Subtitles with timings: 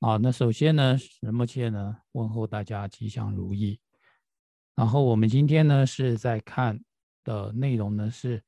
[0.00, 3.80] 好，那首先呢，仁波切呢问候大家吉祥如意。
[4.74, 6.82] 然后我们今天呢是在看
[7.22, 8.42] 的内容呢是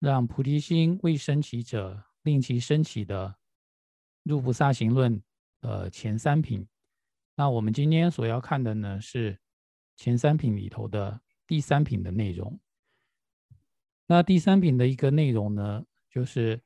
[0.00, 3.36] 让菩提心未升起者令其升起的
[4.22, 5.22] 入菩萨行论
[5.60, 6.66] 的前三品。
[7.36, 9.38] 那我们今天所要看的呢是
[9.96, 12.60] 前三品里头的第三品的内容。
[14.06, 16.60] 那第三品的一个内容呢，就是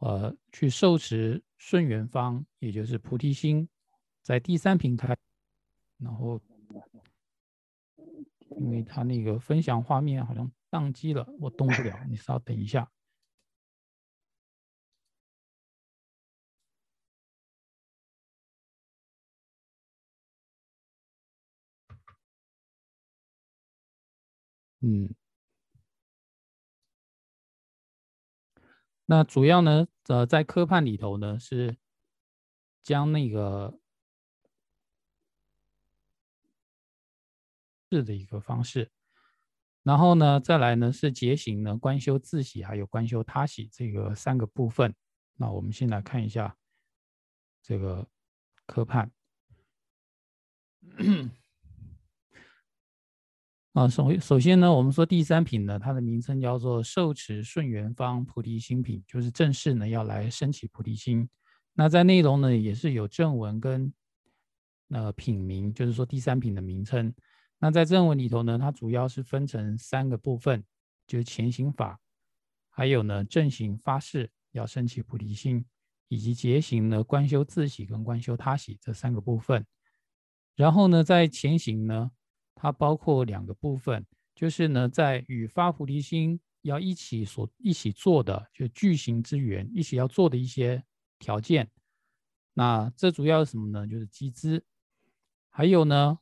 [0.00, 3.66] 呃去受持顺缘方，也就是菩提心，
[4.22, 5.16] 在第三平台，
[5.96, 6.38] 然后。
[8.56, 12.88] 因为他那个分享画面好像宕机了，我动不了，你稍等一下。
[24.80, 25.12] 嗯，
[29.06, 31.76] 那主要呢，呃，在科判里头呢，是
[32.82, 33.78] 将那个
[37.90, 38.02] 是。
[38.02, 38.90] 的一个方式，
[39.84, 44.92] 然后呢，再来呢是结行呢，观修自喜，还有观修他喜这个三个部分。
[45.36, 46.56] 那我们先来看一下
[47.62, 48.08] 这个
[48.66, 49.12] 科判。
[53.74, 61.28] 啊，首首先呢，我们说第三品呢，它的名称叫做受持顺缘方菩提心品，就是正式呢要来升起菩提心。
[61.72, 63.92] 那在内容呢也是有正文跟
[64.90, 67.12] 呃品名，就是说第三品的名称。
[67.58, 70.62] 那在正文里头呢，它主要是分成三个部分，
[71.08, 71.98] 就是前行法，
[72.70, 75.64] 还有呢正行发誓要升起菩提心，
[76.06, 79.66] 以及结行呢观修自喜跟观修他喜这三个部分。
[80.54, 82.12] 然后呢，在前行呢，
[82.54, 90.82] 它包括两个部分，就是呢在与发菩提心要一起所一起做的，就具行之缘一起要做的一些
[91.18, 91.70] 条件。
[92.54, 93.86] 那这主要是什么呢？
[93.86, 94.64] 就是机资，
[95.50, 96.18] 还有呢。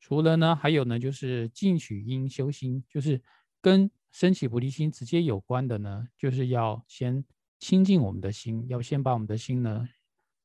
[0.00, 3.22] 除了呢，还有呢，就是进取因修心，就是
[3.62, 7.24] 跟升起菩提心直接有关的呢，就是要先
[7.58, 9.88] 清净我们的心，要先把我们的心呢，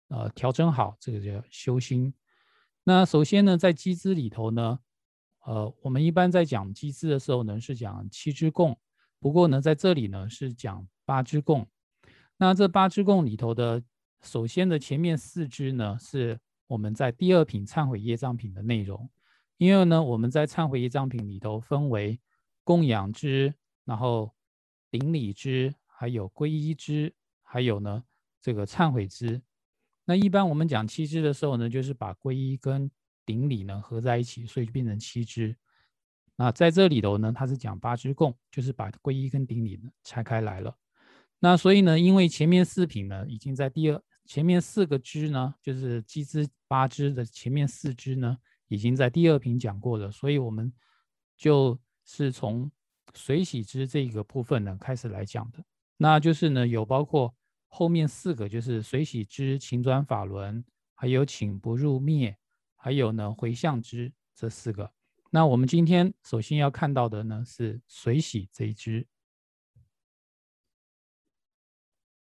[0.07, 2.13] 呃，调整好，这个叫修心。
[2.85, 4.79] 那首先呢，在机资里头呢，
[5.49, 8.77] 呃，我们一般在讲机资的时候呢，是讲七支供，
[9.19, 11.67] 不过呢，在这里呢是讲八支供。
[12.37, 13.81] 那这八支供里头的，
[14.21, 19.09] 首先的前面四支呢，是我们在第二品忏悔业障品的内容。
[19.57, 22.21] 因为呢，我们在忏悔一章品里头分为
[22.63, 23.51] 供养之，
[23.85, 24.31] 然后
[24.91, 27.11] 顶礼之，还有皈依之，
[27.41, 28.03] 还有呢
[28.39, 29.41] 这个忏悔之。
[30.05, 32.91] 那一般我们讲七支的时候呢，就是把皈依跟
[33.29, 35.55] 顶礼呢合在一起，所以就变成七支。
[36.35, 40.75] 那在这里头呢，它是讲八支供，就是把皈依跟顶礼呢拆开来了。
[41.39, 48.35] 那所以呢，因为前面四品呢已经在第二前面四个支呢，就是七支八支的前面四支呢。
[48.71, 50.71] 已经在第二品讲过了，所以我们
[51.35, 52.71] 就是从
[53.15, 55.63] 水洗之这个部分呢开始来讲的。
[55.97, 57.33] 那就是呢有包括
[57.67, 60.63] 后面四个，就是水洗之、勤转法轮，
[60.93, 62.37] 还有请不入灭，
[62.79, 64.91] 还有呢回向之这四个。
[65.29, 69.05] 那我们今天首先要看到的呢是水洗这一支。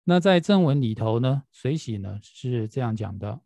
[0.05, 3.41] 那在正文里头呢，水洗呢是这样讲的：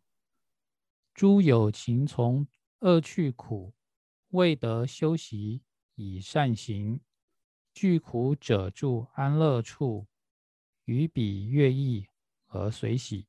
[1.12, 2.46] 诸有情从。
[2.82, 3.74] 恶去苦，
[4.28, 5.60] 未得修习
[5.96, 6.98] 以善行，
[7.74, 10.06] 具苦者住安乐处，
[10.86, 12.06] 于彼乐意
[12.46, 13.26] 而随喜。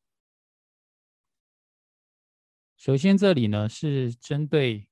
[2.82, 4.88] 首先，这里呢是针对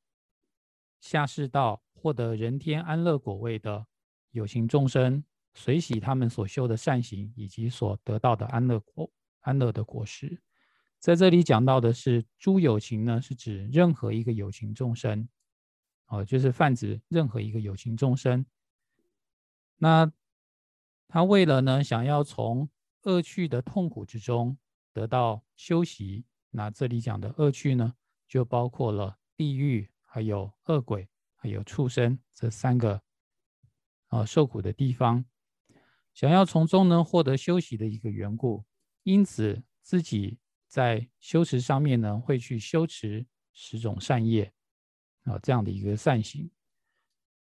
[1.00, 3.84] 下世道获得人天安乐果位的
[4.30, 5.24] 有情众生，
[5.56, 10.40] 随喜他们所修的善行以及所得到的安乐果、安乐的果实。
[11.00, 15.28] 在这里讲到的是诸有情呢，是指任何一个有情众生，
[16.10, 18.46] 哦，就是泛指任何一个有情众生。
[19.78, 20.12] 那
[21.08, 22.70] 他为了呢，想要从
[23.06, 24.56] 恶趣的痛苦之中
[24.94, 27.96] 得到休息，那这里讲的恶趣呢，
[28.28, 33.02] 就包括了地狱、还有恶鬼、还有畜生这三个
[34.08, 35.26] 啊受苦的地方，
[36.14, 38.66] 想要从中呢获得休息的一个缘故，
[39.04, 40.40] 因此自己。
[40.70, 44.54] 在修持上面呢，会去修持十种善业
[45.24, 46.52] 啊，这样的一个善行。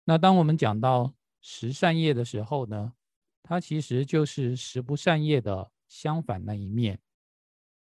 [0.05, 2.93] 那当我们讲到十善业的时候呢，
[3.43, 7.01] 它其实就是十不善业的相反那一面。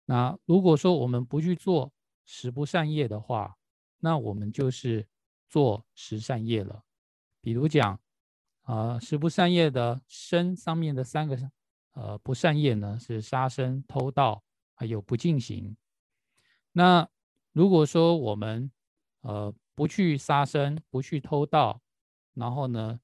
[0.09, 1.93] 那如果说我们不去做
[2.25, 3.59] 十不善业的话，
[3.99, 5.07] 那我们就是
[5.49, 6.83] 做十善业了。
[7.43, 8.01] 比如讲
[8.63, 11.51] 啊，十不善业的身上面的三个
[11.93, 14.43] 呃不善业呢，是杀生、偷盗。
[14.81, 15.77] 还有不进行。
[16.71, 17.09] 那
[17.53, 18.71] 如果说我们
[19.23, 21.83] 呃不去杀生，不去偷盗，
[22.35, 23.01] 然后呢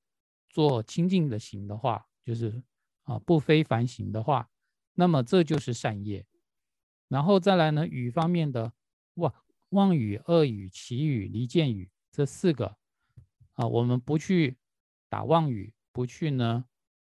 [0.49, 2.62] 做清净的行的话，就是
[3.03, 4.49] 啊不非凡行的话，
[4.95, 6.25] 那么这就是善业。
[7.09, 8.73] 然后再来呢语方面的
[9.15, 9.33] 哇
[9.71, 12.77] 妄语、恶语、绮语、离间语这四个
[13.53, 14.56] 啊，我们不去
[15.09, 16.65] 打妄语，不去呢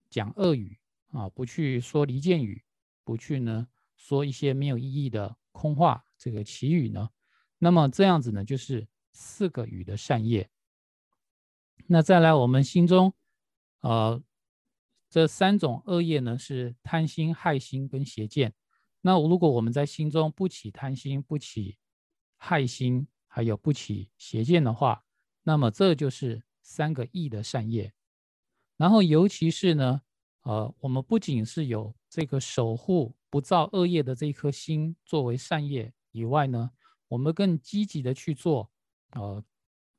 [0.10, 0.80] 讲恶语
[1.12, 2.64] 啊，不去说离间语，
[3.04, 6.04] 不去呢说一些没有意义的空话。
[6.18, 7.10] 这个祈语呢，
[7.60, 10.50] 那么这样子呢，就是四个语的善业。
[11.88, 13.14] 那再来，我们心中，
[13.82, 14.24] 呃，
[15.10, 18.54] 这三种恶业呢，是贪心、害心跟邪见。
[19.06, 21.78] 那如果我们在心中不起贪心、不起
[22.38, 25.04] 害心，还有不起邪见的话，
[25.44, 27.94] 那么这就是三个义的善业。
[28.78, 30.02] 然后，尤其是呢，
[30.44, 35.94] 呃，我们不仅是有这个守护不造恶业的这一颗心作为善业。
[36.12, 36.72] 以外呢，
[37.10, 38.72] 我们更积极的去做，
[39.12, 39.44] 呃，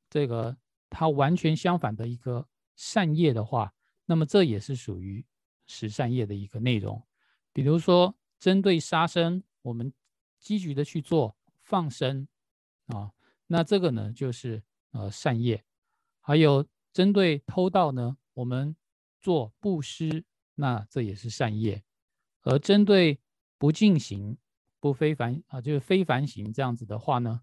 [0.08, 0.56] 这个
[0.88, 3.74] 它完全相反的一个善业的话，
[4.06, 5.26] 那么这也是属于
[5.66, 7.02] 十善业的一个内容。
[7.52, 9.92] 比如说，针对杀生，我们
[10.38, 12.26] 积极的去做放生
[12.86, 13.12] 啊，
[13.46, 15.64] 那这个呢就是呃善业。
[16.20, 18.76] 还有针对偷盗呢，我们
[19.20, 21.82] 做布施，那这也是善业。
[22.42, 23.20] 而针对
[23.58, 24.36] 不进行。
[24.80, 27.40] 不非凡啊，就是非凡行这样子的话呢，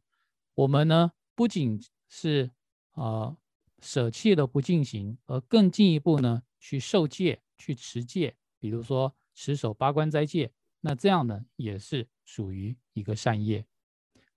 [0.54, 2.52] 我们呢不仅是
[2.92, 3.36] 啊
[3.80, 13.66] 舍弃了不进行，而更进一步呢去受戒、去持戒，比如说持守八关斋戒，那这样呢也是属于一个善业。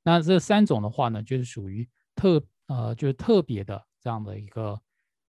[0.02, 4.80] 那这三种的话呢，就是属于特呃就是特别的这样的一个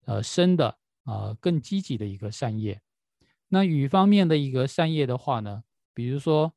[0.06, 2.80] 呃深的呃更积极的一个善业。
[3.48, 5.64] 那语方面的一个善业的话呢，
[5.94, 6.54] 比如说。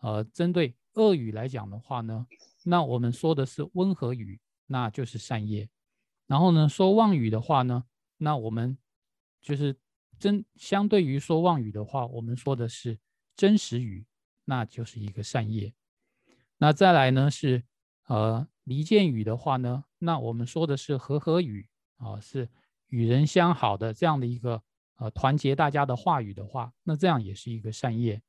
[0.00, 2.26] 呃，针对恶语来讲的话呢，
[2.64, 5.68] 那我们说的是温和语，那就是善业。
[6.26, 7.84] 然后呢，说妄语的话呢，
[8.18, 8.76] 那我们
[9.40, 9.74] 就是
[10.18, 12.98] 真相对于说妄语的话，我们说的是
[13.36, 14.06] 真实语，
[14.44, 15.74] 那就是一个善业。
[16.58, 17.62] 那再来呢是
[18.06, 21.68] 呃离间语的话呢，那我们说的是和合语
[21.98, 22.48] 啊，是
[22.88, 24.62] 与人相好的这样的一个
[24.96, 28.22] 呃团结大家的话语的话，那这样也是一个善业。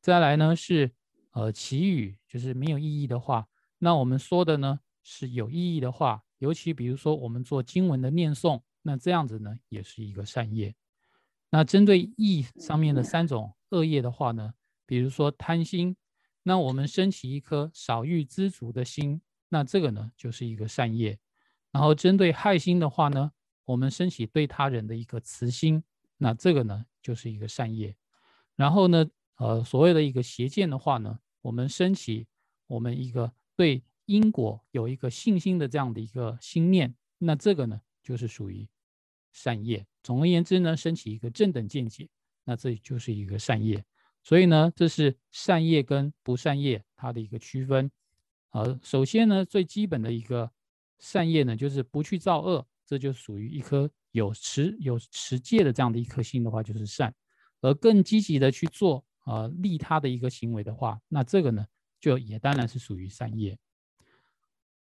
[0.00, 0.92] 再来呢是，
[1.32, 3.48] 呃，祈语就是没有意义的话，
[3.78, 10.76] 那我们说的呢是有意义的话，尤其比如说我们做经文的念诵，那这样子呢也是一个善业。
[11.50, 14.54] 那针对义上面的三种恶业的话呢，
[14.84, 15.96] 比如说贪心，
[16.42, 21.18] 那我们升起一颗少欲知足的心，那这个呢就是一个善业。
[21.72, 23.32] 然后针对害心的话呢，
[23.64, 25.82] 我们升起对他人的一个慈心，
[26.18, 27.96] 那这个呢就是一个善业。
[28.54, 29.06] 然后呢。
[29.38, 32.26] 呃，所谓的一个邪见的话呢，我们升起
[32.68, 38.66] 我们一个对因果有一个信心的这样的一个心念，那这个呢就是属于
[39.32, 39.86] 善业。
[40.02, 42.08] 总而言之呢，升起一个正等见解，
[42.46, 43.84] 那这就是一个善业。
[44.22, 47.90] 所以呢，这是善业跟不善业它的一个区分。
[48.52, 50.50] 呃，首先呢，最基本的一个
[50.98, 57.14] 善业呢，就是不去造恶，这就属于一颗有持有持戒的这样的一颗心的话，就是善。
[57.60, 59.04] 而更积极的去做。
[59.26, 61.66] 呃，利他的一个行为的话，那这个呢，
[61.98, 63.58] 就也当然是属于善业。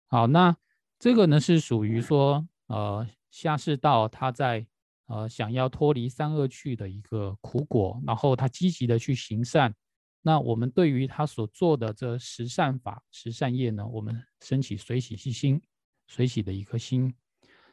[0.07, 0.55] 好，那
[0.99, 4.67] 这个呢是属于说，呃，下士道他在
[5.07, 9.75] 呃想要脱离三恶趣的一个苦果，然后他积极的去行善。
[10.23, 15.61] 那我们对于他所做的这十善法、十善业呢，我们升起随喜之心，
[16.09, 17.15] 随喜的一颗心。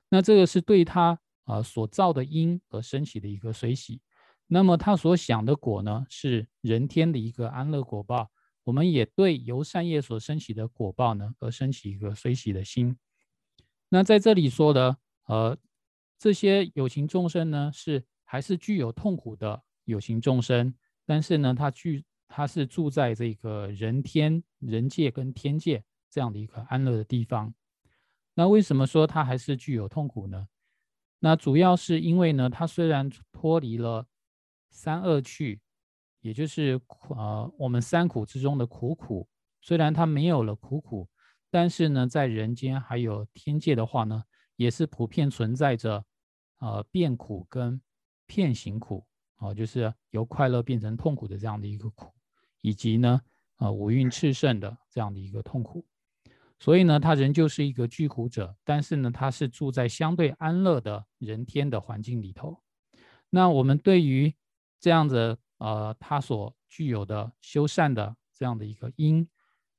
[0.10, 4.02] 那这个是对他啊所造的因而升起的一个随喜。
[4.48, 8.30] 那么他所想的果呢，是人天的一个安乐果报。
[8.64, 12.96] 我们也对由善业所升起的果报呢，而升起一个随喜的心。
[13.90, 15.58] 那在这里说的，呃，
[16.22, 20.72] 这些有情众生呢，是还是具有痛苦的有情众生，
[21.04, 27.52] 但是呢，他具他是住在这个人天人界跟天界这样的一个安乐的地方。
[28.36, 30.48] 那为什么说他还是具有痛苦呢？
[31.18, 34.06] 那主要是因为呢，他虽然脱离了。
[34.74, 35.60] 三恶趣，
[36.22, 39.28] 也就是呃我们三苦之中的苦苦，
[39.60, 41.10] 虽然它没有了苦苦，
[41.50, 44.24] 但是呢，在人间还有天界的话呢，
[44.56, 46.06] 也是普遍存在着
[46.62, 47.82] 呃变苦跟
[48.26, 52.14] 片行苦啊，就是由快乐变成痛苦的这样的一个苦，
[52.62, 53.22] 以及呢
[53.58, 55.86] 呃五蕴炽盛的这样的一个痛苦，
[56.60, 62.62] 所以呢，他仍旧是一个具苦者，但是呢，他是住在相对安乐的人天的环境里头。
[63.32, 64.34] 那我们对于
[64.80, 69.28] 这样子，呃，他所具有的修善的这样的一个因，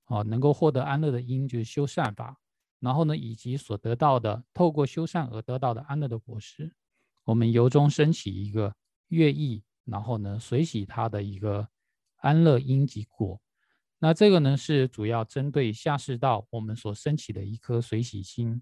[0.07, 2.41] 啊，能够获得安乐的因就是修善法，
[2.83, 6.75] 然后呢，以及所得到的透过修善而得到的安乐的果实，
[7.25, 8.75] 我们由衷升起一个
[9.07, 11.69] 乐意，然后呢，随喜他的一个
[12.17, 13.41] 安乐因及果。
[14.01, 18.61] 那这个呢是主要针对下世道我们所升起的一颗随喜心。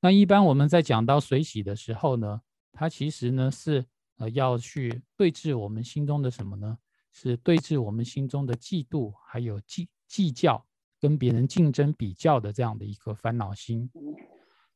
[0.00, 3.86] 那一般我们在讲到随喜的时候呢，它其实呢是
[4.18, 6.76] 呃要去对峙我们心中的什么呢？
[7.12, 10.64] 是对峙我们心中的嫉妒，还有计计较，
[11.00, 13.90] 跟别人竞争比较的这样的一个烦恼心。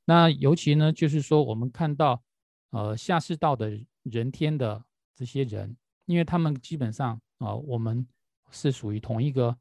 [0.05, 2.23] 那尤其呢，就是说我们看到
[2.71, 5.77] 呃下世道的人天的这些人，
[6.07, 8.07] 因为他们基本上啊，我们
[8.51, 9.57] 是属于同一个。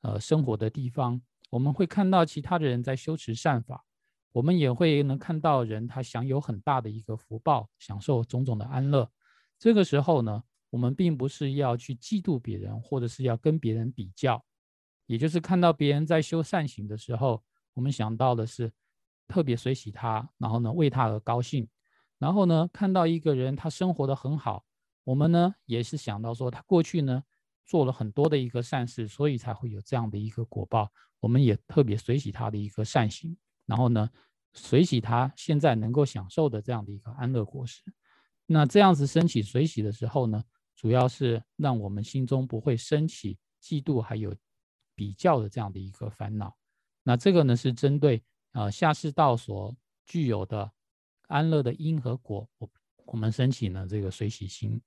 [0.00, 1.20] 呃，生活的地方，
[1.50, 3.84] 我们会看到其他的人在修持善法，
[4.30, 9.10] 我们也会能看到人他享有很大的一个福报，享受种种的安乐。
[9.58, 14.40] 这个时候呢，我们并不是要去嫉妒别人，或者是要跟别人比较，
[15.08, 17.42] 也就是看到别人在修善行的时候，
[17.74, 18.70] 我们想到的是
[19.26, 21.68] 特别随喜他，然后呢为他而高兴。
[22.18, 24.64] 然后呢，看到一个人他生活的很好，
[25.02, 27.24] 我们呢也是想到说他过去呢。
[27.70, 30.90] 做了很多的一个善事，所以才会有这样的一个果报。
[31.20, 33.36] 我们也特别随喜他的一个善行，
[33.66, 34.08] 然后呢，
[34.54, 37.82] 随喜他现在能够享受的这样的一个安乐果实。
[38.46, 40.42] 那这样子升起随喜的时候呢，
[40.74, 44.34] 主要是让我们心中不会升起嫉妒还有
[44.98, 46.56] 比较的这样的一个烦恼。
[47.04, 50.72] 那这个呢，是针对呃下世道所具有的
[51.28, 52.68] 安乐的因和果，我
[53.06, 54.82] 我们升起呢这个随喜心。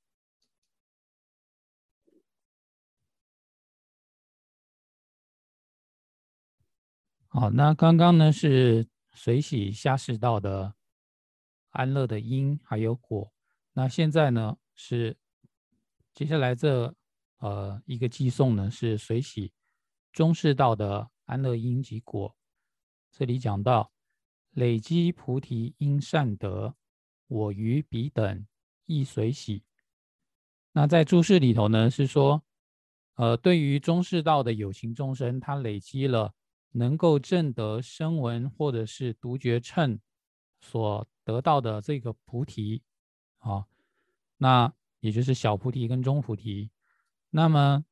[7.29, 10.75] 好，那刚刚呢是随喜下世道的
[11.69, 13.31] 安乐的因还有果，
[13.71, 15.15] 那现在呢是
[16.13, 16.93] 接下来这
[17.37, 19.53] 呃一个寄送呢是随喜
[20.11, 22.35] 中世道的安乐因及果。
[23.11, 23.91] 这里讲到
[24.51, 26.75] 累积菩提因善德，
[27.27, 28.45] 我于彼等
[28.85, 29.63] 亦随喜。
[30.71, 32.43] 那在注释里头呢是说，
[33.15, 36.33] 呃，对于中世道的有情众生，他累积了。
[36.73, 39.99] 能够证得声闻或者是独觉乘
[40.61, 42.81] 所得到的这个菩提
[43.39, 43.67] 啊，
[44.37, 46.71] 那也就是小菩提跟中菩提，
[47.29, 47.83] 那么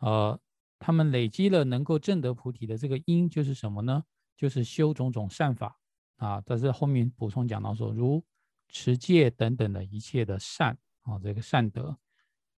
[0.00, 0.38] 呃，
[0.78, 4.04] 他们累积了能够证得菩提的这个因，就是什么呢？
[4.36, 5.78] 就是修种种善法
[6.16, 6.42] 啊。
[6.44, 8.24] 但是后面补充讲到说，如
[8.68, 11.98] 持戒等等的一切的善啊，这个善德。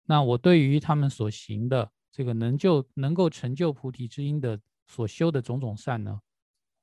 [0.05, 4.61] 那我对于他们所行的这个能就能够成就菩提之因的。
[4.91, 6.23] 所修的种种善呢，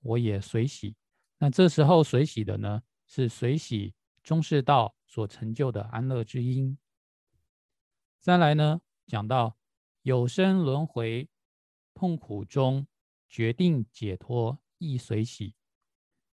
[0.03, 0.95] 我也随喜。
[1.39, 6.77] 那这时候随喜的呢，是随喜中世道所成就的安乐之因。
[8.19, 9.57] 再来呢，讲到
[10.05, 11.27] 有生轮回
[11.95, 12.85] 痛苦中
[13.27, 15.55] 决定解脱，亦随喜。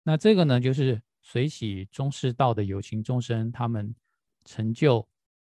[0.03, 3.97] 那这个呢，就是随喜中世道的有情众生，他们
[4.45, 5.09] 成就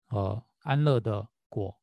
[0.09, 1.81] 呃安乐的果。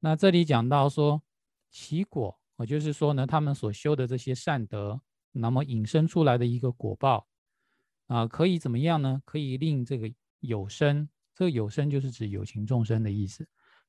[0.00, 1.22] 那这里讲到说
[1.70, 2.38] 其果。
[2.56, 5.00] 我就是说呢，他们所修的这些善德，
[5.32, 7.26] 那么引申出来的一个果报
[8.08, 9.22] 啊，可以怎么样呢？
[9.24, 13.48] 可以令这个有生，这个有生就是指有情众生的意思，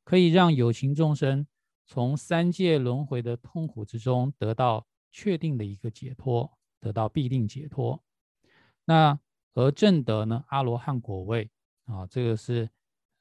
[0.10, 1.46] 可以让有情众生
[1.86, 8.04] 从三界轮回的痛苦之中得到确定的一个解脱，得到必定解脱。
[8.86, 9.20] 那
[9.54, 11.52] 而正德呢，阿罗汉果位
[11.86, 12.68] 啊，这个是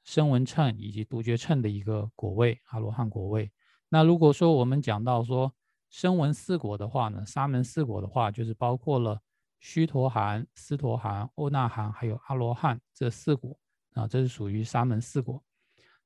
[0.03, 3.51] 声闻乘以及独觉乘的一个果位，阿罗汉果位。
[3.89, 5.53] 那如果说我们讲到说
[5.91, 9.21] 声闻四果的话呢，沙门四果的话，就是包括了
[9.59, 13.55] 须陀含、斯陀含、欧那含，还有阿罗汉这四果
[13.93, 15.43] 啊，这是属于沙门四果。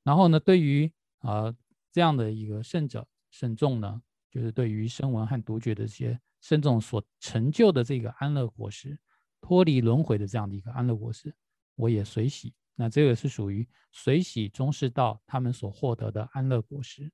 [0.04, 1.52] 然后呢，对于啊
[1.90, 8.96] 这样的一个圣者圣众呢，就是对于声闻和独觉的这些圣众所成就的这个安乐果实，
[9.40, 11.34] 脱离轮回的这样的一个安乐果实，
[11.74, 12.54] 我也随喜。
[12.76, 17.10] 那这个是属于随喜中世道他们所获得的安乐果实。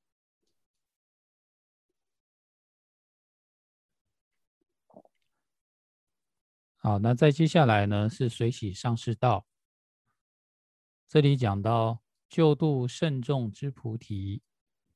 [6.79, 9.47] 好，那再接下来呢是随喜上士道。
[11.07, 14.41] 这里讲到救度圣众之菩提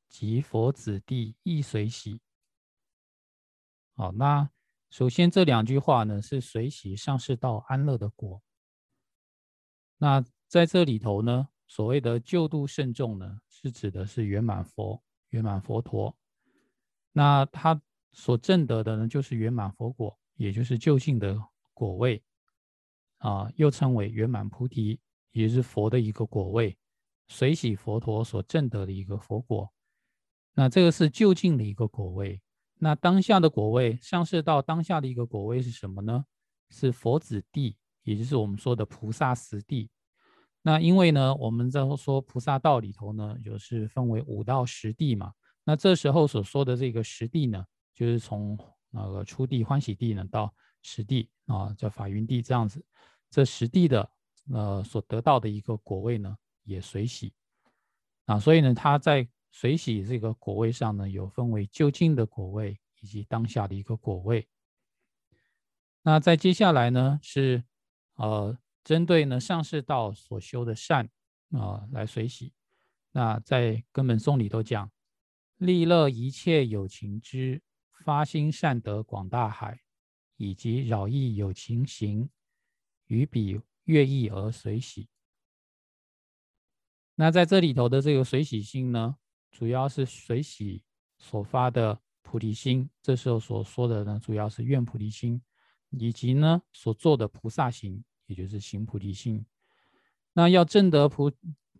[0.09, 2.21] 及佛子弟亦随喜。
[3.95, 4.49] 好，那
[4.89, 8.41] 首先这两句话呢是随喜上士道安乐的果。
[9.99, 16.17] 那在这里头呢，所谓的救度圣众呢，是指的是圆满佛、圆满佛陀。
[17.13, 17.79] 那他
[18.13, 21.39] 所证得的呢，就是圆满佛果，也就是究竟的。
[21.77, 22.23] 果位
[23.19, 25.01] 啊，又称为圆满菩提，
[25.33, 26.79] 也是佛的一个果位，
[27.29, 29.73] 随喜佛陀所证得的一个佛果。
[30.55, 32.41] 那这个是就近的一个果位。
[32.79, 36.25] 那当下的果位上市到当下的一个果位是什么呢？
[36.71, 39.91] 是佛子地，也就是我们说的菩萨实地。
[40.63, 45.33] 那因为呢，我们在说菩萨道里头呢，就是分为五到十地嘛。
[45.63, 47.65] 那这时候所说的这个十地呢，
[47.95, 48.59] 就是从
[48.91, 50.53] 那个初地欢喜地呢到
[50.83, 52.85] 十地啊，叫法云地这样子。
[53.31, 54.11] 这十地的
[54.53, 57.33] 呃所得到的一个果位呢，也随喜
[58.27, 58.39] 啊。
[58.41, 64.49] 所以呢，它在随喜这个果位上呢，有分为就近的果位以及当下的一个果位。
[66.03, 67.65] 那在接下来呢，是
[68.17, 68.59] 呃。
[68.85, 71.09] 针对呢上士道所修的善
[71.53, 72.53] 啊来随喜，
[73.13, 74.93] 那在根本颂里头讲，
[75.57, 77.63] 利乐一切有情之
[78.05, 79.81] 发心善得广大海，
[80.37, 82.29] 以及扰意有情行，
[83.07, 85.09] 于彼悦意而随喜。
[87.15, 89.17] 那在这里头的这个随喜心呢，
[89.51, 90.83] 主要是随喜
[91.19, 95.41] 所发的菩提心，这时候所说的呢，主要是愿菩提心，
[95.91, 98.05] 以及呢所做的菩萨行。
[98.27, 99.45] 也就是行菩提心，
[100.33, 101.31] 那要证得菩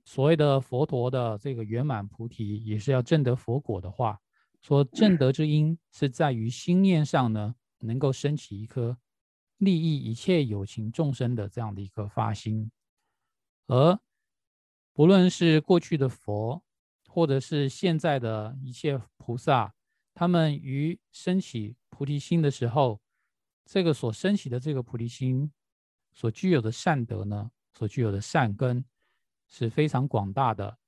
[0.05, 4.21] 所谓的佛陀的这个圆满菩提，也是要证得佛果的话，
[4.61, 8.99] 说证得之因是在于心念上呢，能够升起一颗
[9.57, 12.71] 利益一切有情众生的这样的一个发心，
[13.67, 13.99] 而
[14.95, 16.63] 不论是过去的佛，
[17.09, 19.75] 或者是现在的一切菩萨，
[20.15, 23.01] 他们于升起菩提心的时候，
[23.65, 25.51] 这个所升起的这个菩提心。
[26.13, 28.85] 所具有的善德呢，所具有的善根
[29.49, 30.79] 是非常广大的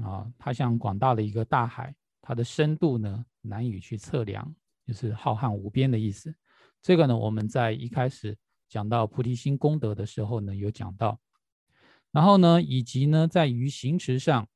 [0.00, 1.92] 啊，它像广大的一个大海，
[2.22, 4.54] 它的深度呢难以去测量，
[4.86, 6.32] 就是浩瀚无边的意思。
[6.80, 11.18] 这个呢，我们在一开始讲到菩提心功德的时候呢，有讲到。
[12.16, 14.48] 然后呢，以及呢，在于行持上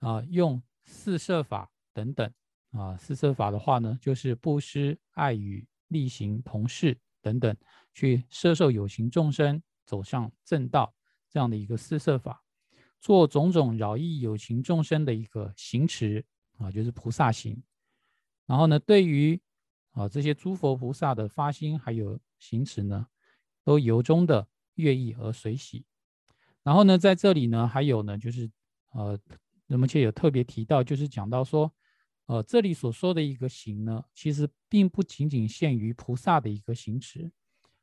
[0.00, 2.30] 啊，用四摄法等等
[2.72, 7.56] 啊，四摄法的话呢，就是布施、爱语、力行、同事等等。
[7.94, 10.94] 去摄受有情众生走向正道
[11.30, 12.44] 这样的一个四摄法，
[13.00, 16.22] 做种种饶益有情众生的一个行持
[16.58, 17.62] 啊，就是菩萨行。
[18.44, 19.40] 然后呢，对于
[19.92, 23.06] 啊这些诸佛菩萨的发心还有行持呢，
[23.64, 25.86] 都由衷的悦意而随喜。
[26.64, 28.50] 然后呢，在这里呢，还有呢，就是
[28.94, 29.16] 呃，
[29.66, 31.70] 那么却有特别提到，就是讲到说，
[32.26, 37.30] 呃，这里所说的一个行呢，其实并不仅仅限于菩萨的一个行持。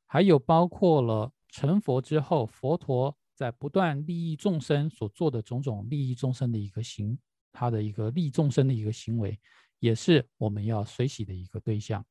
[0.07, 7.17] 还有包括了成佛之后，佛陀在不断利益众生所做的种种利益众生的一个行，
[7.53, 9.39] 他的一个利众生的一个行为，
[9.79, 12.03] 也是我们要随喜的一个对象。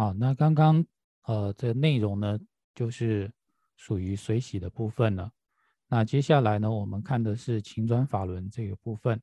[0.00, 0.82] 好，那刚刚
[1.24, 2.40] 呃这内容呢，
[2.74, 3.30] 就是
[3.76, 5.30] 属于随喜的部分了。
[5.88, 9.20] 那接下来呢，我们看的是勤转法轮这个部分。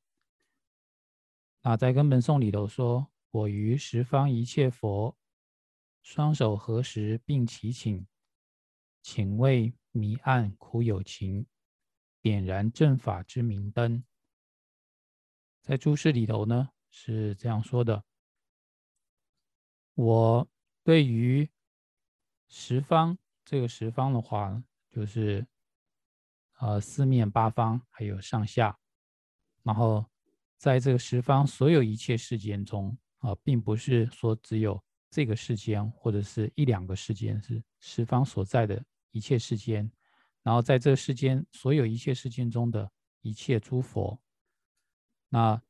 [1.64, 5.18] 那在根本颂里头说：“我于十方一切佛，
[6.04, 8.06] 双手合十并齐请，
[9.02, 11.48] 请为迷暗苦有情，
[12.22, 14.04] 点燃正法之明灯。”
[15.66, 18.04] 在注释里头呢是这样说的
[19.96, 20.48] ：“我
[20.88, 21.50] 对于
[22.48, 25.46] 十方这个十方的话，就是
[26.60, 28.80] 呃四面八方还有上下，
[29.64, 30.06] 然后。”
[30.58, 39.88] 在这个十方所有一切世间中啊，并不是说只有这个世间或者是一两个世间，是十方所在的一切世间。
[40.42, 44.20] 然后在这世间所有一切世间中的一切诸佛，
[45.30, 45.62] 那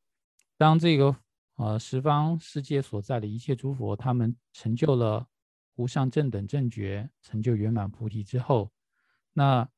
[0.56, 1.14] 当这个
[1.58, 5.26] 呃十方世界所在的一切诸佛，他们成就了
[5.74, 8.72] 无上正等正觉，成就圆满菩提之后，
[9.32, 9.68] 那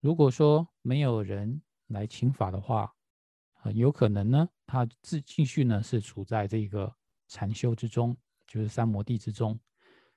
[0.00, 2.92] 如果说没有人来请法的话，
[3.74, 6.94] 有可能呢，他自继续呢是处在这个
[7.28, 9.58] 禅修之中，就是三摩地之中。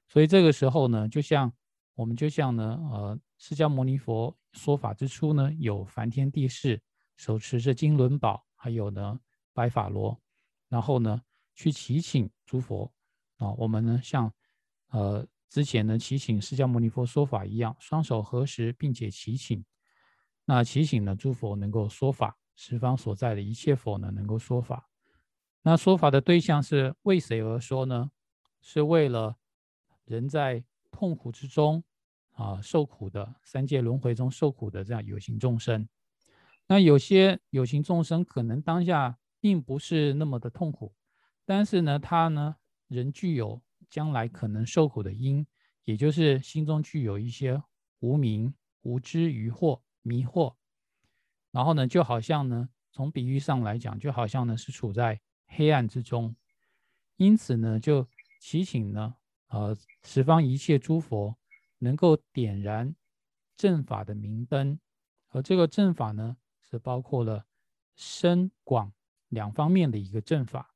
[0.08, 1.52] 所以这个时候呢，就像
[1.96, 6.82] 我们就像呢，呃，释迦牟尼佛说法之初呢，有梵天帝释
[7.18, 9.20] 手持着金轮宝，还有呢
[9.54, 10.20] 白法罗，
[10.70, 11.22] 然后呢
[11.54, 12.90] 去祈请诸佛
[13.38, 14.34] 啊，我们呢像
[14.92, 19.66] 呃之前呢祈请释迦牟尼佛说法一样，双手合十，并且祈请，
[20.46, 22.38] 那祈请呢诸佛能够说法。
[22.56, 24.90] 十方所在的一切佛呢，能够说法。
[25.62, 28.12] 那说法的对象是为谁而说呢？
[28.62, 29.38] 是为了
[30.04, 31.82] 人在痛苦之中
[32.34, 35.88] 啊受苦的三界轮回中受苦的这样有形众生。
[36.68, 40.94] 那有些有形众生可能当下并不是那么的痛苦，
[41.46, 42.56] 但是呢，他呢
[42.88, 45.46] 仍具有将来可能受苦的因，
[45.86, 47.62] 也就是心中具有一些
[48.00, 50.56] 无名无知、愚惑、迷惑。
[51.52, 56.36] 然后呢，就好像呢，从比喻上来讲，就好像呢是处在黑暗之中。
[57.16, 58.08] 因此呢，就
[58.40, 59.16] 祈请呢，
[59.48, 61.36] 呃，十方一切诸佛
[61.80, 62.96] 能够点燃
[63.58, 64.80] 正法的明灯。
[65.30, 66.38] 而这个正法呢，
[66.70, 67.46] 是包括了
[67.96, 68.94] 深广
[69.30, 70.76] 两方面的一个正法。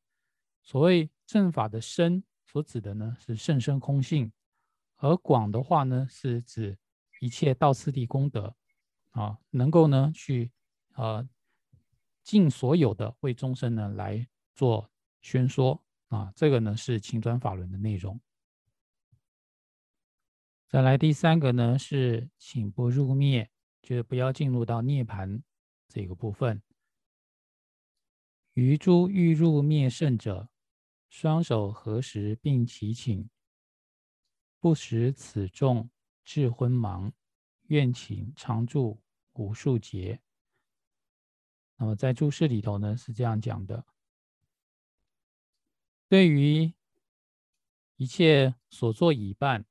[0.63, 4.31] 所谓正法的深，所指的呢是甚深空性；
[4.95, 6.77] 而广的话呢，是指
[7.19, 8.55] 一切道次第功德
[9.11, 10.51] 啊，能够呢去
[10.95, 11.27] 呃
[12.23, 14.89] 尽所有的为众生呢来做
[15.21, 16.31] 宣说啊。
[16.35, 18.19] 这个呢是情转法轮的内容。
[20.67, 23.49] 再来第三个呢是请不入灭。
[23.85, 25.43] 就是不要进入到涅盘
[25.89, 26.63] 这个部分。
[28.53, 30.49] 于诸欲入灭圣者，
[31.09, 33.29] 双手合十并祈请，
[34.59, 35.89] 不使此众
[36.23, 37.11] 智昏盲，
[37.63, 39.01] 愿请常住
[39.33, 40.21] 无数劫。
[41.75, 43.85] 那么在注释里头呢是这样讲的：
[46.07, 46.73] 对于
[47.95, 49.65] 一切所作已办，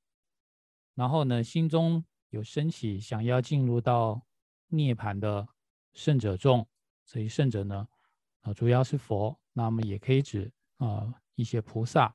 [0.94, 2.04] 然后呢心中。
[2.32, 4.26] 有升起想要进入到
[4.68, 5.46] 涅槃的
[5.92, 6.66] 圣者众，
[7.04, 7.86] 这些圣者呢，
[8.42, 12.14] 啊，主要是佛，那么也可以指啊一些菩萨。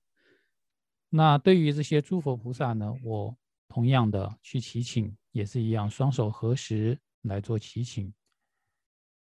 [1.09, 3.35] 那对于这些诸佛菩萨呢，我
[3.67, 8.13] 同样的去祈请，也是一样，双手合十来做祈请。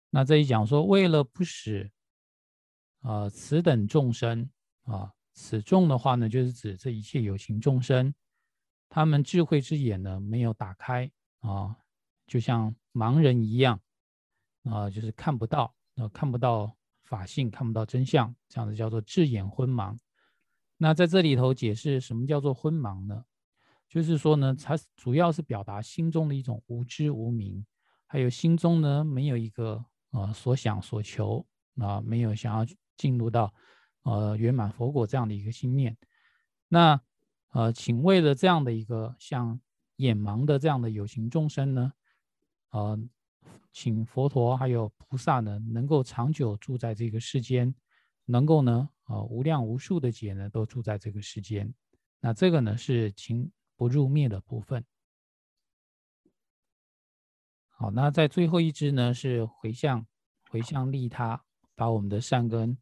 [0.09, 1.91] 那这一讲说，为了不使
[3.01, 4.49] 啊此等众生
[4.83, 8.13] 啊，此众的话呢，就是指这一切有情众生。
[8.87, 11.75] 他们智慧之眼呢没有打开啊，
[12.27, 13.79] 就像盲人一样
[14.63, 19.97] 啊，就是看不到，啊，看不到法性，看不到真相，这样子叫做智眼昏盲。
[20.77, 23.23] 那在这里头解释什么叫做昏盲呢？
[23.87, 27.65] 就是说呢，它主要是表达心中的一种无知无明，
[28.05, 31.45] 还有心中呢没有一个呃所想所求
[31.77, 32.65] 啊，没有想要
[32.97, 33.53] 进入到
[34.03, 35.95] 呃圆满佛果这样的一个心念。
[36.67, 36.99] 那
[37.51, 39.61] 呃，请为了这样的一个像
[39.95, 41.93] 眼盲的这样的有情众生呢，
[42.71, 42.99] 呃，
[43.75, 47.75] 请佛陀还有菩萨呢，能够长久住在这个世间，
[48.23, 51.73] 能够呢，呃，无量无数的劫呢，都住在这个世间。
[52.21, 54.85] 那这个呢，是情不入灭的部分。
[57.67, 60.07] 好，那在最后一支呢，是回向，
[60.49, 61.43] 回向利他，
[61.75, 62.77] 把我们的善根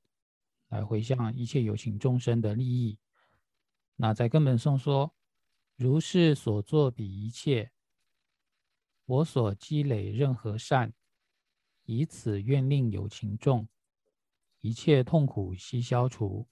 [0.70, 3.00] 来回向一切有情众生的利益。
[3.96, 5.12] 那在根本上说，
[5.76, 7.72] 如是所作彼一切，
[9.06, 10.94] 我所积累任何善，
[11.86, 13.68] 以此愿令有情众，
[14.62, 16.48] 一切痛苦悉消除。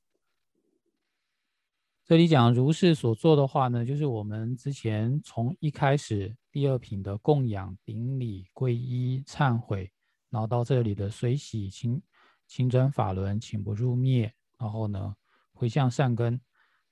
[2.03, 9.89] 这里讲如是所做的话呢，就是我们之前从一开始第二品的供养、顶礼、皈依、忏悔，
[10.29, 12.01] 然后到这里的随喜、清
[12.47, 15.15] 清转法轮、请不入灭，然后呢
[15.53, 16.41] 回向善根。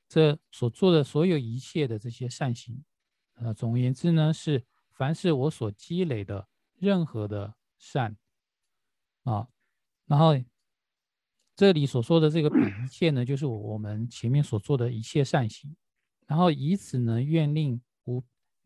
[0.08, 2.82] 这所做的所有一切的这些善行，
[3.34, 4.64] 呃，总而言之呢，是
[5.00, 8.18] 凡是我所积累的任何的善，
[9.24, 9.48] 啊，
[10.06, 10.34] 然后
[11.56, 15.74] 这里所说的这个一切呢，就是我们前面所做的一切善行，
[16.28, 18.22] 然后以此呢，愿令无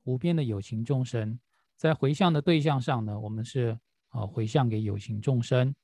[0.06, 1.40] 无边的有情众生，
[1.78, 5.76] 在回向的对象上呢，我们是啊回向给有情众生，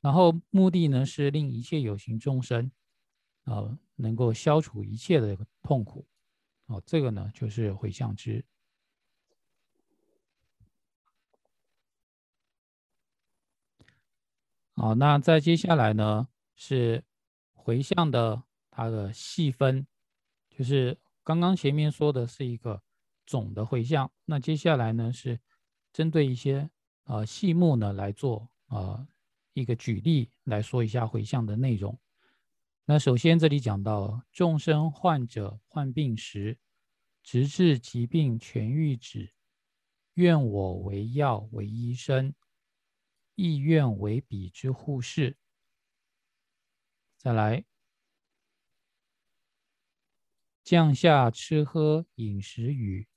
[0.00, 2.70] 然后目的呢是令一切有情众生。
[3.44, 6.06] 啊，能够消除一切的痛苦，
[6.66, 8.44] 哦，这个呢就是回向之。
[14.80, 17.04] 好，那再接下来呢是
[17.52, 19.86] 回向的它的细分，
[20.48, 22.82] 就是刚刚前面说的是一个
[23.26, 25.38] 总的回向，那接下来呢是
[25.92, 26.70] 针对一些
[27.04, 29.06] 呃细目呢来做啊
[29.52, 31.98] 一个举例来说一下回向的内容。
[32.86, 36.56] 那首先，这里讲到众生患者患病时，
[37.22, 39.30] 直至疾病痊愈止，
[40.14, 42.32] 愿我为药为医生，
[43.42, 45.38] 意愿为彼之护士。
[47.16, 47.64] 再来，
[50.62, 53.08] 降下吃喝饮食语，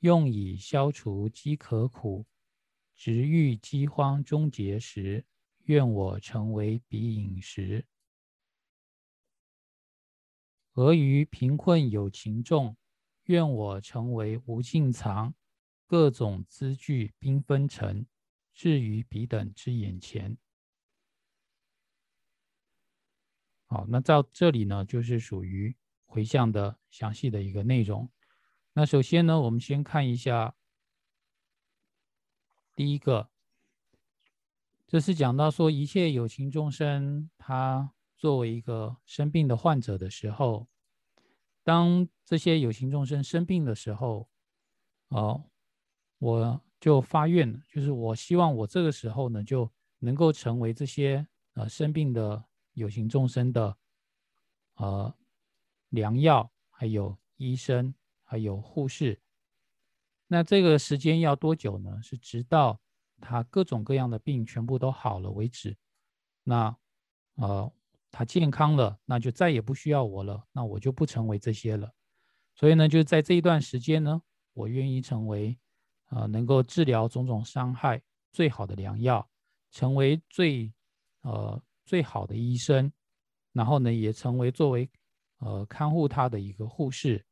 [0.00, 2.26] 用以消除饥渴苦，
[2.94, 5.24] 直遇饥荒终结时，
[5.62, 7.86] 愿我成为彼饮食。
[10.74, 12.76] 俄于贫困有情众，
[13.22, 15.34] 愿我成为无尽藏，
[15.86, 18.04] 各种资具缤纷成，
[18.54, 20.38] 置于彼等之眼前。
[23.66, 28.08] 好，那到这里呢，就是属于回向的详细的一个内容。
[28.72, 30.54] 那首先呢，我们先看一下
[32.76, 33.30] 第一个，
[34.86, 40.68] 这是讲到说一切有情众生，他作为一个生病的患者的时候，
[41.64, 44.28] 当这些有情众生生病的时候，
[45.08, 45.50] 哦，
[46.18, 52.44] 我就发愿，就是我希望我这个时候呢，就能够成为这些呃生病的
[52.74, 53.74] 有情众生的
[54.74, 55.14] 呃
[55.88, 59.18] 良药，还有医生，还有护士。
[60.26, 62.02] 那这个时间要多久呢？
[62.02, 62.78] 是直到
[63.18, 65.78] 他各种各样的病全部都好了为止。
[66.42, 66.76] 那
[67.36, 67.72] 呃。
[68.16, 71.92] 他健康了，那就再也不需要我了，那我就不成为这些了。
[72.54, 75.58] 所以呢，就在这一段时间呢，我愿意成为，
[76.14, 78.00] 呃，能够治疗种种伤害
[78.30, 79.28] 最好的良药，
[79.70, 80.72] 成为最，
[81.22, 82.92] 呃，最好的医生，
[83.52, 84.88] 然后呢，也成为作为，
[85.38, 87.26] 呃，看护他的一个护士。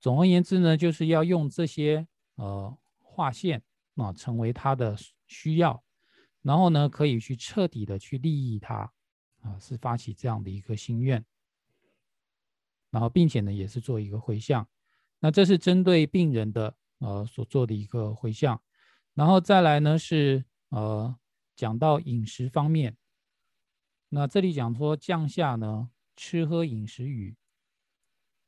[0.00, 3.62] 总而言之呢，就是要用这些，呃，划线
[3.96, 5.82] 啊，成为他的需要，
[6.42, 8.90] 然后呢，可以去彻底的去利益他。
[9.42, 11.24] 啊，是发起这样的一个心愿，
[12.90, 14.68] 然后并且呢，也是做一个回向。
[15.20, 18.60] 那这是针对病人的呃所做的一个回向，
[19.14, 21.16] 然后再来呢是呃
[21.56, 22.96] 讲到饮食方面。
[24.08, 27.36] 那这里讲说降下呢吃喝饮食语，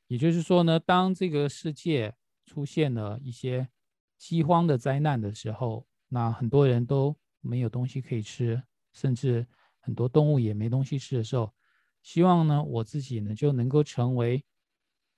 [0.07, 3.69] 也就是说呢，当这个世界出现了一些
[4.17, 9.47] 饥荒的灾难的时候，那很多人都没有东西可以吃，甚至。
[9.83, 11.55] 很多动物也没东西吃的时候，
[12.03, 14.45] 希望呢我自己呢就能够成为，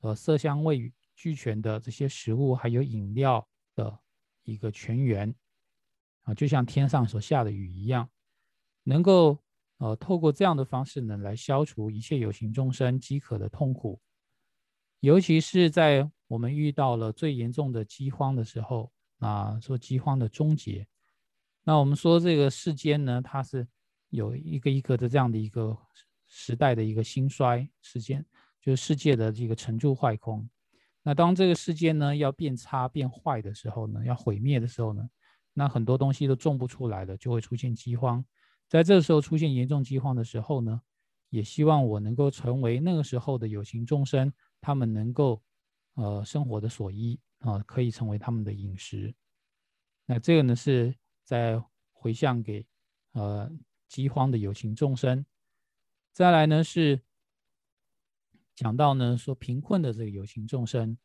[0.02, 0.92] 呃色香味
[1.22, 3.96] 俱全的这些食物还有饮料的
[4.42, 5.32] 一个泉源，
[6.22, 8.10] 啊，就像天上所下的雨一样，
[8.82, 9.38] 能够
[9.76, 14.00] 呃透过这样的方式呢来消除一切有形众生饥渴的痛苦，
[14.98, 20.88] 尤其是在我们遇到了最严重的饥荒的时候，啊，说饥荒的终结，
[21.62, 23.64] 那我们说这个世间呢它是。
[24.12, 25.74] 有一个一个的这样的一个
[26.26, 28.22] 时代的一个兴衰事件，
[28.60, 30.46] 就是世界的这个成住坏空。
[31.02, 35.08] 那当这个世界呢要变差变坏的时候呢，要毁灭的时候呢，
[35.52, 38.24] 那很多东西都种不出来了，就会出现饥荒。
[38.68, 40.80] 在这时候出现严重饥荒的时候呢，
[41.30, 45.42] 也希望我能够成为那个时候的有情众生，他们能够
[45.94, 49.14] 呃生活的所依啊，可以成为他们的饮食。
[50.06, 51.62] 那这个呢是在
[51.92, 52.66] 回向给
[53.12, 53.50] 呃。
[53.88, 55.22] 饥荒的有情众生，
[56.14, 56.98] 再来呢是
[58.62, 60.96] 讲到呢说贫困的这个有情众生，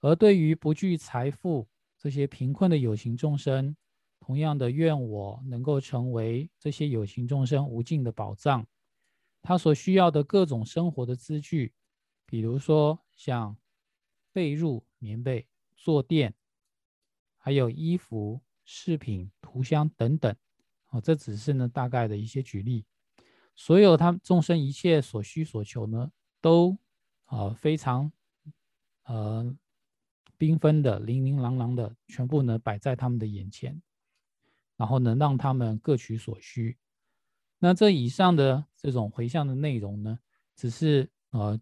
[0.00, 3.76] 而对于不具财富这些贫困的有情众生，
[4.18, 8.66] 同样的愿我能够成为这些有情众生无尽的宝藏，
[9.40, 11.72] 他所需要的各种生活的资具，
[12.26, 13.56] 比如说像
[14.32, 16.34] 被褥、棉被、坐垫，
[17.36, 20.34] 还有衣服、饰品、涂香等等。
[20.88, 22.84] 哦，这只是呢大概的一些举例，
[23.54, 26.76] 所有他众生一切所需所求呢，都
[27.24, 28.10] 啊非常
[29.04, 29.56] 呃
[30.38, 33.80] 缤纷的、琳琳琅琅的，全部呢摆在他们的眼前，
[34.76, 36.76] 然后呢让他们各取所需。
[37.58, 40.18] 那这以上的这种回向的内容呢，
[40.54, 41.60] 只是呃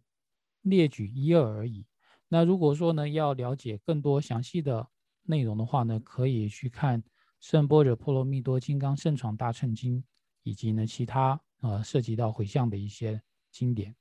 [0.63, 1.87] 列举一二而已。
[2.29, 4.89] 那如果说呢要了解更多详细的
[5.23, 7.03] 内容的话呢，可以去看。
[7.39, 10.03] 圣波若波罗蜜多金刚圣闯大乘经，
[10.43, 13.95] 以及呢其他呃涉及到回向的一些经典。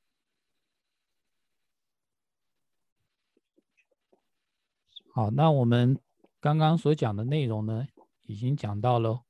[5.16, 5.98] 好，那我们
[6.42, 7.88] 刚刚所讲的内容呢，
[8.24, 9.24] 已经讲到了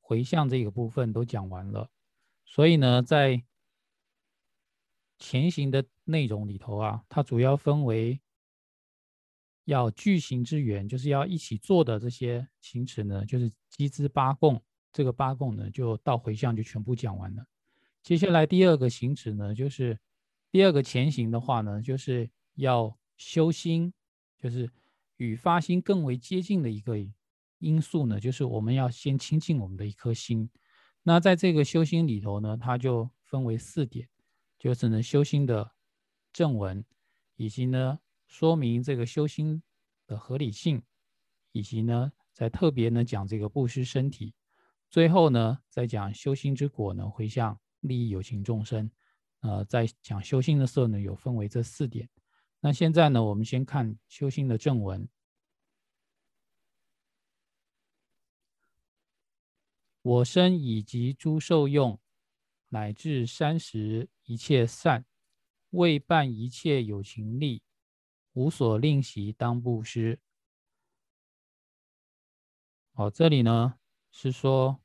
[0.00, 1.88] 回向这个部分都讲完了，
[2.44, 3.44] 所以呢，在
[5.16, 8.20] 前行的内容里头啊，它主要分为。
[9.66, 14.58] 要具行之缘，就是要一起做的这些行持呢，就是机之八供。
[14.90, 17.44] 这个八供呢，就到回向就全部讲完了。
[18.02, 19.98] 接下来第二个行持呢，就是
[20.50, 23.92] 第二个前行的话呢，就是要修心，
[24.38, 24.70] 就是
[25.18, 26.96] 与发心更为接近的一个
[27.58, 30.50] 因素呢，就是我们要先亲近我们的一颗心。
[31.02, 34.08] 那在这个修心里头呢，它就分为四点，
[34.58, 35.70] 就是呢修心的
[36.32, 36.84] 正文，
[37.36, 38.00] 以及呢。
[38.28, 39.62] 说明这个修心
[40.06, 40.82] 的合理性，
[41.52, 44.34] 以及呢，在特别呢讲这个布施身体，
[44.90, 48.90] 最后呢再讲修心之果呢回向利益有情众生。
[49.40, 52.06] 呃，在讲修心的时候呢，有分为这四点。
[52.60, 55.08] 那现在呢，我们先看修心的正文：
[60.02, 62.00] 我身以及诸受用，
[62.68, 65.04] 乃至三十一切善，
[65.70, 67.62] 为办一切有情利。
[68.34, 70.20] 无所令习当布施。
[72.92, 73.80] 好，这里呢
[74.12, 74.80] 是说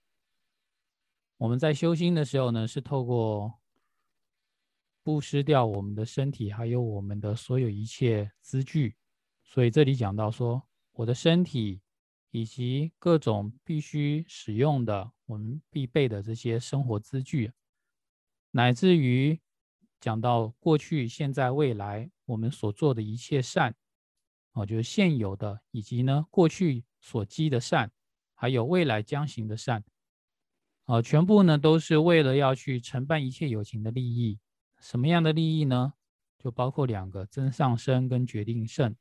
[1.38, 3.60] 我们在修心的时候呢，是透过
[5.04, 8.96] 布施掉我们的身体，还有我们的所有一切资具。
[9.44, 10.64] 所以这里讲到说，
[10.94, 11.82] 我的身体
[12.32, 17.52] 以及各种必须使用的、我们必备的这些生活资具，
[18.52, 19.40] 乃至于
[20.00, 23.76] 讲到过去、现在、未来我们所做的一切善，
[24.54, 27.92] 啊，就是现有的，以及呢过去所积的善，
[28.34, 29.84] 还有未来将行的善，
[30.86, 34.40] 啊，全部呢都是为了要去承办一切有情的利益。
[34.84, 35.94] 什么样的利益呢？
[36.38, 38.94] 就包括两个：增上升跟决定胜。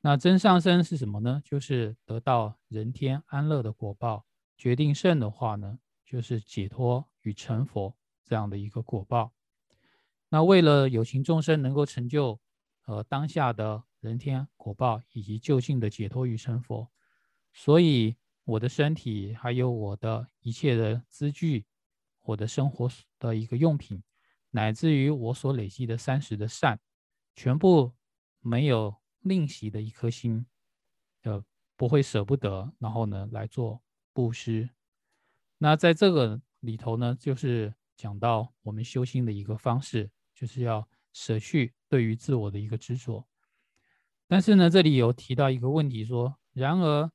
[0.00, 1.40] 那真上升是什么呢？
[1.44, 4.26] 就是得到人天安乐的果报。
[4.58, 9.32] 决定胜的话呢，就是解脱与成佛这样的一个果报。
[10.30, 12.40] 那为了有情众生能够成就
[12.86, 16.90] 呃当下的人天果报以及就近的解脱与成佛，
[17.52, 21.66] 所以我的身体还有我的一切的资具，
[22.22, 22.90] 我的生活
[23.20, 24.02] 的一个用品，
[24.52, 26.78] 乃至于我所累积的三十的善，
[27.34, 27.92] 全部
[28.40, 29.02] 没有。
[29.24, 30.44] 吝惜的一颗心，
[31.22, 31.44] 呃，
[31.76, 33.80] 不会舍不得，然后呢来做
[34.12, 34.68] 布施。
[35.58, 43.24] 那在这个里头呢，就是讲到我们修心的一个方式，就是要舍去对于自我的一个执着。
[44.26, 47.08] 但是呢，这里有提到一个问题，说：然而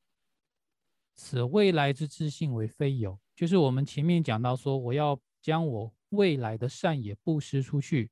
[1.13, 8.11] 此未来之自信为非有，就是我们前面讲到说，我要将我未来的善也布施出去。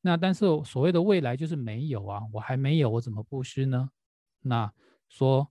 [0.00, 3.90] 那但是所谓的未来就是没有啊，我还没有，我怎么布施呢？
[4.40, 4.72] 那
[5.08, 5.50] 说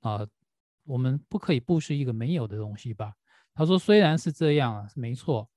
[0.00, 0.26] 啊，
[0.84, 3.14] 我们不可以布施一个没有的东西吧？
[3.54, 5.50] 他说虽然是这样啊，没错，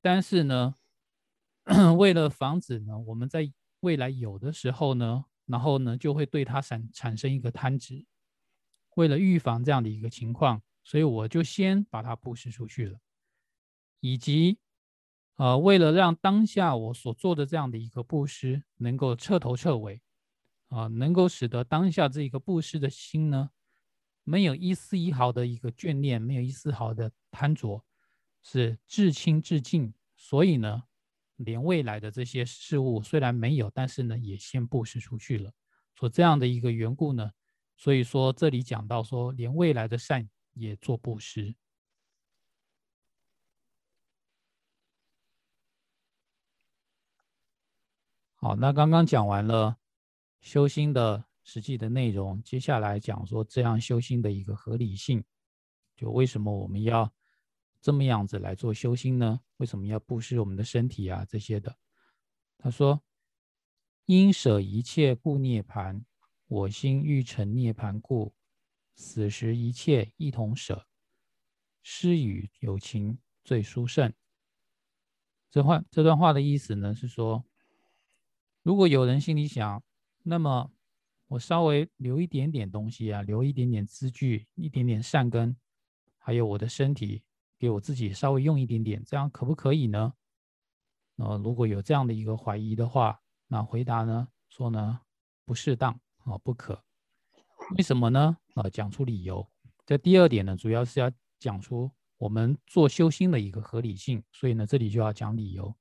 [0.00, 0.74] 但是呢，
[1.98, 8.06] 为了防止呢，我们在未来有的时候呢，然后呢就会对它产产生一个贪执，
[8.96, 12.98] 为了预防这样的一个情况，所以我就先把它布施出去了，
[14.00, 14.58] 以及。
[15.36, 20.00] 呃，为了让当下我所做的这样的一个布施能够彻头彻尾，
[20.68, 23.50] 啊，能够使得当下这一个布施的心呢，
[24.22, 27.84] 没有一丝一毫的一个眷恋，没有一丝毫的贪着，
[28.42, 29.92] 是至亲至敬。
[30.16, 30.84] 所以呢，
[31.36, 35.52] 连未来的这些事物虽然没有，但是呢，也先布施出去了。
[35.94, 37.32] 说这样的一个缘故呢，
[37.76, 41.56] 所以说这里讲到说，连未来的善也做布施。
[48.44, 49.78] 好，那刚刚讲完了
[50.42, 55.24] 修心的实际的内容，接下来讲说这样修心的一个合理性，
[55.96, 57.10] 就为什么我们要
[57.80, 59.40] 这么样子来做修心呢？
[59.56, 61.74] 为什么要布施我们的身体啊这些的？
[62.58, 63.02] 他说
[64.04, 66.04] ：“因舍一切故涅盘，
[66.46, 68.34] 我心欲成涅盘故，
[68.94, 70.86] 死时一切一同舍，
[71.82, 74.12] 施与有情最殊胜。”
[75.50, 77.42] 这话这段话的意思呢是说。
[78.64, 79.82] 如果有人心里想，
[80.22, 80.72] 那么
[81.28, 85.54] 我稍微留一点点东西啊，留一点点资具，一点点善根，
[86.16, 87.22] 还有我的身体，
[87.58, 90.14] 给我自己稍微用一点点，这样可不可以呢？
[91.14, 94.98] 那如果有这样的一个怀疑的话，那回答呢说呢
[95.44, 96.82] 不适当啊，不可。
[97.76, 98.38] 为什么呢？
[98.54, 99.46] 啊，讲出理由。
[99.84, 105.76] 这第二点呢，主要是要讲出我们做修心的一个合理性，所以呢，这里就要讲理由。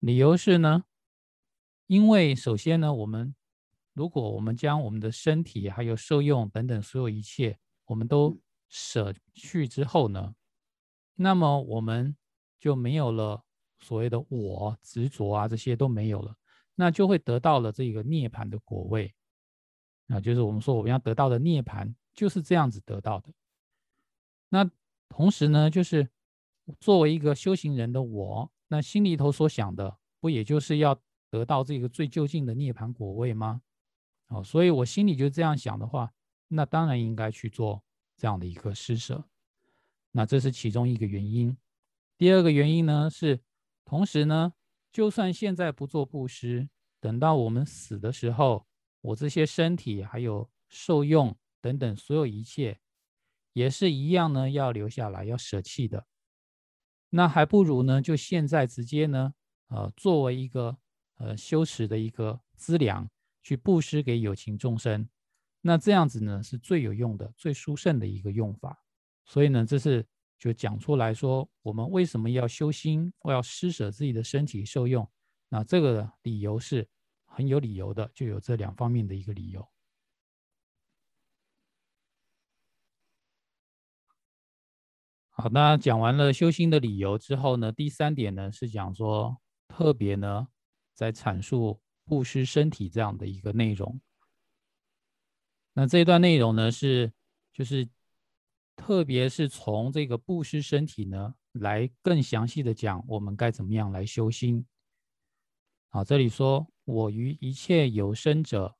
[0.00, 0.84] 理由是呢。
[1.88, 3.34] 因为首先呢，我们
[3.94, 10.34] 如果我们将我们的身体还有受用等等所有一切，我们都舍去之后呢，
[11.14, 12.14] 那么我们
[12.60, 13.42] 就没有了
[13.80, 16.36] 所谓的我执着啊，这些都没有了，
[16.74, 19.14] 那就会得到了这个涅槃的果位，
[20.08, 23.32] 啊，就是我们说我们要得到的涅槃就是这样子得到的。
[24.50, 24.70] 那
[25.08, 26.10] 同时呢，就是
[26.80, 31.00] 作为一个修行人的我，那心里头所想的，不也就是要。
[31.30, 33.60] 得到这个最究竟的涅槃果位吗？
[34.28, 36.12] 哦，所以我心里就这样想的话，
[36.48, 37.82] 那当然应该去做
[38.16, 39.24] 这样的一个施舍。
[40.12, 41.56] 那这是其中一个原因。
[42.16, 43.40] 第二个原因呢是，
[43.84, 44.52] 同时呢，
[44.92, 46.68] 就算现在不做布施，
[47.00, 48.66] 等到我们死的时候，
[49.00, 52.80] 我这些身体还有受用等等所有一切，
[53.52, 56.06] 也是一样呢，要留下来，要舍弃的。
[57.10, 59.32] 那还不如呢，就现在直接呢，
[59.68, 60.78] 呃，作为一个。
[61.18, 63.08] 呃，修持的一个资粮，
[63.42, 65.08] 去布施给有情众生，
[65.60, 68.82] 那这样子呢是最有用的、最殊胜的一个用法。
[69.24, 70.06] 所以呢，这是
[70.38, 75.06] 就讲出来说，我们为什么要修心，或要施舍自己的身体受用？
[75.48, 76.88] 那这个理由是
[77.24, 79.68] 很有理由的，就有这两方面的一个理由。
[85.30, 89.38] 好，那讲完了修心的理由之后呢，第三点呢是讲说
[89.68, 90.48] 特别呢
[90.98, 94.00] 在阐述布施身体这样的一个内容。
[95.72, 97.12] 那这一段内容呢是
[97.52, 97.88] 就是
[98.74, 104.66] 特别是从这个布施身体呢来更详细的讲我们该怎么样来修心。
[105.90, 108.76] 好，这里说我于一切有生者，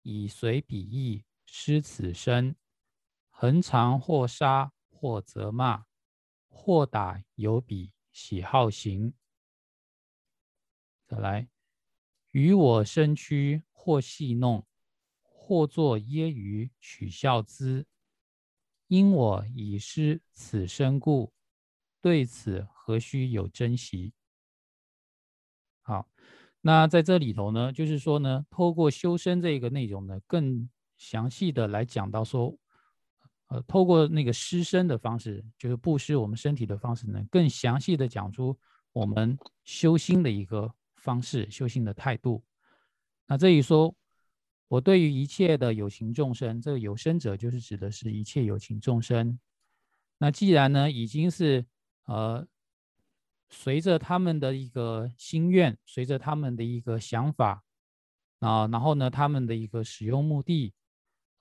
[0.00, 2.56] 以随彼意施此身，
[3.28, 4.72] 恒常或杀。
[5.02, 5.86] 或责骂，
[6.50, 9.14] 或打有比喜好行。
[11.10, 11.48] 再来，
[12.30, 14.64] 与我身躯或戏弄，
[15.24, 17.84] 或作揶揄取笑之，
[18.86, 21.32] 因我已失此身故，
[22.00, 24.12] 对此何须有珍惜？
[25.82, 26.08] 好，
[26.60, 32.56] 那在这里头呢，就是说呢，透过修身这个内容呢，更详细的来讲到说。
[33.48, 38.56] 呃，透过那个施身的方式，就是布施我们身体的方式呢，更详细的讲出
[38.92, 42.44] 我们修心的一个方式、修心的态度。
[43.26, 43.94] 那这里说，
[44.68, 49.38] 我对于一切的有情众生，这个有生者就是指的是一切有情众生。
[50.18, 51.66] 那既然呢，已经是
[52.04, 52.46] 呃，
[53.48, 57.64] 随着他们的一个心愿，随着他们的一个想法
[58.38, 60.72] 啊，然后呢，他们的一个使用目的。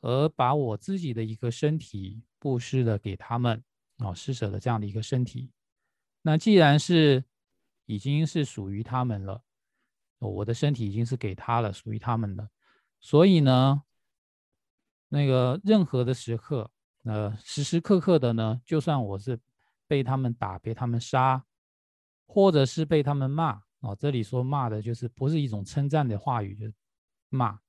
[0.01, 3.62] 而把我自己的一个身体布施的给他们，
[3.97, 5.51] 啊，施舍的这样的一个身体，
[6.22, 7.22] 那既然是
[7.86, 9.43] 已经是属于他们了，
[10.28, 12.49] 我的身体已经是给他了，属于他们的，
[12.99, 13.84] 所以呢，
[15.07, 16.70] 那个任何的时刻，
[17.03, 19.39] 呃，时时刻刻的呢，就算我是
[19.88, 21.45] 被他们打、被他们杀，
[22.28, 26.74] 或者是被他们骂，哦，这里说骂的就是不是一种称赞的话语，就是
[27.30, 27.59] 骂。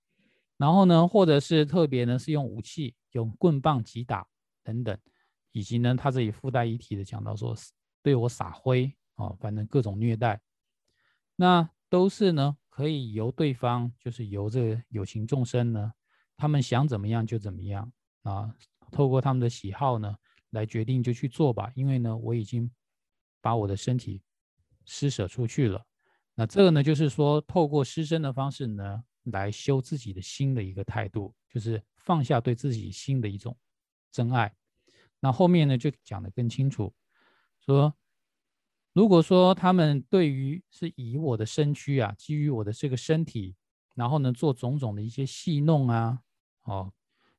[0.56, 4.26] 然后呢，或者是特别呢，是用武器，用棍棒击打
[4.62, 4.98] 等等，
[5.52, 7.56] 以及呢，他这里附带一提的讲到说，
[8.02, 10.40] 对我撒灰啊，反正各种虐待，
[11.36, 15.92] 那都是呢，可以由对方，就是由这个有情众生呢，
[16.36, 18.54] 他们想怎么样就怎么样啊，
[18.90, 20.16] 透过他们的喜好呢，
[20.50, 22.70] 来决定就去做吧，因为呢，我已经
[23.42, 24.22] 把我的身体
[24.86, 25.84] 施舍出去了，
[26.34, 29.04] 那这个呢，就是说透过施身的方式呢。
[29.24, 33.54] 来修自己的心的一个态度，就是放下对自己心的一种
[34.10, 34.52] 真爱。
[35.20, 36.92] 那后面呢，就讲得更清楚，
[37.60, 37.94] 说
[38.92, 43.54] 如果说他们对于是以我的身躯啊，基于我的这个身体，
[43.94, 46.20] 然后呢做种种的一些戏弄啊，
[46.62, 46.92] 哦，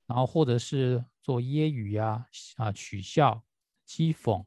[0.05, 2.25] 然后或者是做揶揄呀、
[2.57, 3.43] 啊取笑、
[3.87, 4.45] 讥讽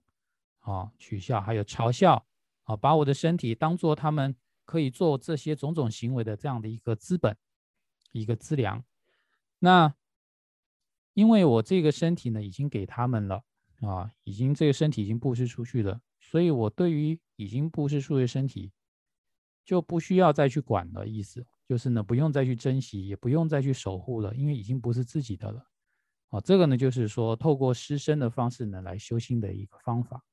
[0.61, 2.27] 啊、取笑，还有嘲笑
[2.65, 4.35] 啊，把我的身体当做他们。
[4.67, 7.37] 可以做这些种种行为的这样的一个资本，
[8.13, 8.83] 一个资粮。
[9.59, 9.95] 那
[11.13, 13.45] 因为我这个身体呢，已经给他们了
[13.83, 16.01] 啊，已经这个身体已经布施出去了，
[16.35, 18.73] 所以我对于已经不是数学身体，
[19.65, 21.07] 就不需要再去管了。
[21.07, 25.65] 意思就是呢，不用再去珍惜，也不用再去守护了，因为已经不是自己的了。
[26.31, 30.25] 啊，这个呢，就是说透过失身的方式呢，来修心的一个方法。